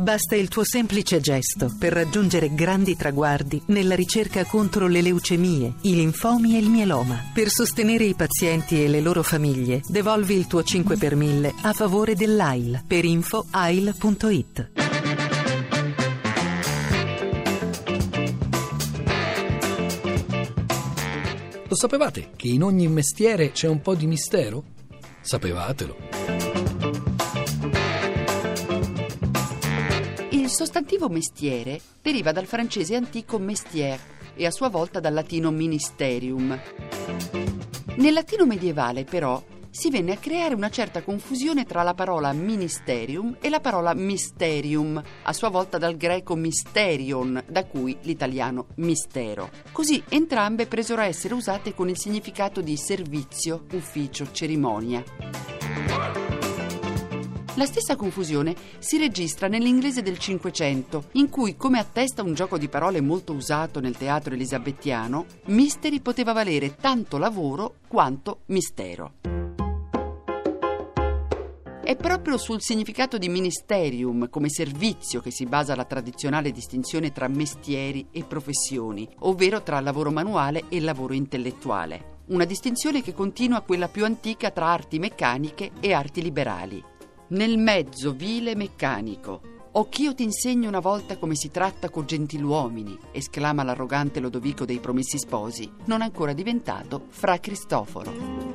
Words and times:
Basta 0.00 0.34
il 0.34 0.48
tuo 0.48 0.64
semplice 0.64 1.20
gesto 1.20 1.70
per 1.78 1.92
raggiungere 1.92 2.54
grandi 2.54 2.96
traguardi 2.96 3.60
nella 3.66 3.94
ricerca 3.94 4.46
contro 4.46 4.86
le 4.86 5.02
leucemie, 5.02 5.74
i 5.82 5.94
linfomi 5.94 6.56
e 6.56 6.58
il 6.58 6.70
mieloma. 6.70 7.30
Per 7.34 7.50
sostenere 7.50 8.04
i 8.04 8.14
pazienti 8.14 8.82
e 8.82 8.88
le 8.88 9.02
loro 9.02 9.22
famiglie, 9.22 9.82
devolvi 9.86 10.36
il 10.36 10.46
tuo 10.46 10.62
5 10.62 10.96
per 10.96 11.16
1000 11.16 11.52
a 11.64 11.74
favore 11.74 12.14
dell'AIL 12.14 12.82
per 12.86 13.04
info 13.04 13.44
ail.it. 13.50 14.70
Lo 21.68 21.76
sapevate 21.76 22.30
che 22.36 22.48
in 22.48 22.62
ogni 22.62 22.88
mestiere 22.88 23.52
c'è 23.52 23.68
un 23.68 23.82
po' 23.82 23.94
di 23.94 24.06
mistero? 24.06 24.64
Sapevatelo. 25.20 26.39
Il 30.50 30.56
sostantivo 30.56 31.08
mestiere 31.08 31.80
deriva 32.02 32.32
dal 32.32 32.44
francese 32.44 32.96
antico 32.96 33.38
mestière 33.38 34.00
e 34.34 34.46
a 34.46 34.50
sua 34.50 34.68
volta 34.68 34.98
dal 34.98 35.14
latino 35.14 35.52
ministerium. 35.52 36.58
Nel 37.94 38.12
latino 38.12 38.46
medievale, 38.46 39.04
però, 39.04 39.40
si 39.70 39.90
venne 39.90 40.14
a 40.14 40.16
creare 40.16 40.56
una 40.56 40.68
certa 40.68 41.04
confusione 41.04 41.66
tra 41.66 41.84
la 41.84 41.94
parola 41.94 42.32
ministerium 42.32 43.36
e 43.40 43.48
la 43.48 43.60
parola 43.60 43.94
mysterium, 43.94 45.00
a 45.22 45.32
sua 45.32 45.50
volta 45.50 45.78
dal 45.78 45.96
greco 45.96 46.34
mysterion, 46.34 47.40
da 47.46 47.64
cui 47.64 47.96
l'italiano 48.00 48.66
mistero. 48.78 49.50
Così 49.70 50.02
entrambe 50.08 50.66
presero 50.66 51.00
a 51.00 51.06
essere 51.06 51.34
usate 51.34 51.76
con 51.76 51.88
il 51.88 51.96
significato 51.96 52.60
di 52.60 52.76
servizio, 52.76 53.66
ufficio, 53.70 54.32
cerimonia. 54.32 55.04
La 57.60 57.66
stessa 57.66 57.94
confusione 57.94 58.56
si 58.78 58.96
registra 58.96 59.46
nell'inglese 59.46 60.00
del 60.00 60.18
Cinquecento, 60.18 61.08
in 61.12 61.28
cui, 61.28 61.56
come 61.58 61.78
attesta 61.78 62.22
un 62.22 62.32
gioco 62.32 62.56
di 62.56 62.68
parole 62.68 63.02
molto 63.02 63.34
usato 63.34 63.80
nel 63.80 63.98
teatro 63.98 64.32
elisabettiano, 64.32 65.26
mystery 65.48 66.00
poteva 66.00 66.32
valere 66.32 66.76
tanto 66.76 67.18
lavoro 67.18 67.74
quanto 67.86 68.44
mistero. 68.46 69.12
È 71.84 71.96
proprio 71.96 72.38
sul 72.38 72.62
significato 72.62 73.18
di 73.18 73.28
ministerium 73.28 74.30
come 74.30 74.48
servizio 74.48 75.20
che 75.20 75.30
si 75.30 75.44
basa 75.44 75.76
la 75.76 75.84
tradizionale 75.84 76.52
distinzione 76.52 77.12
tra 77.12 77.28
mestieri 77.28 78.06
e 78.10 78.24
professioni, 78.24 79.06
ovvero 79.18 79.62
tra 79.62 79.80
lavoro 79.80 80.10
manuale 80.10 80.64
e 80.70 80.80
lavoro 80.80 81.12
intellettuale. 81.12 82.20
Una 82.28 82.46
distinzione 82.46 83.02
che 83.02 83.12
continua 83.12 83.60
quella 83.60 83.88
più 83.88 84.06
antica 84.06 84.50
tra 84.50 84.68
arti 84.68 84.98
meccaniche 84.98 85.72
e 85.78 85.92
arti 85.92 86.22
liberali. 86.22 86.89
Nel 87.30 87.58
mezzo 87.58 88.12
vile 88.12 88.56
meccanico. 88.56 89.40
O 89.72 89.88
ch'io 89.88 90.16
ti 90.16 90.24
insegno 90.24 90.66
una 90.66 90.80
volta 90.80 91.16
come 91.16 91.36
si 91.36 91.48
tratta 91.48 91.88
co 91.88 92.04
gentiluomini, 92.04 92.98
esclama 93.12 93.62
l'arrogante 93.62 94.18
Lodovico 94.18 94.64
dei 94.64 94.80
Promessi 94.80 95.16
Sposi, 95.16 95.70
non 95.84 96.02
ancora 96.02 96.32
diventato 96.32 97.04
fra 97.10 97.38
Cristoforo. 97.38 98.49